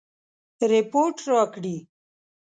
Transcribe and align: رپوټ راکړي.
رپوټ 0.71 1.15
راکړي. 1.31 1.77